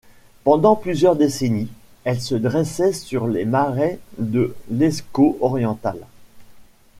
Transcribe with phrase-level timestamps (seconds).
[0.45, 1.69] Pendant plusieurs décennies
[2.05, 5.99] elle se dressait sur les marais de l'Escaut oriental.